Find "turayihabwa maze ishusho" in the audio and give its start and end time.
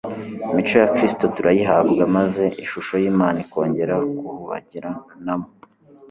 1.35-2.93